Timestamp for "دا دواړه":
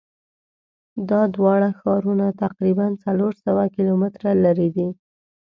1.09-1.69